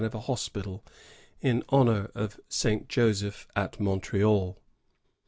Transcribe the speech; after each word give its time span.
101 0.01 0.23
hospital 0.25 0.83
in 1.41 1.63
honor 1.69 2.09
of 2.15 2.39
Saint 2.49 2.89
Joseph 2.89 3.47
at 3.55 3.79
Montreal. 3.79 4.57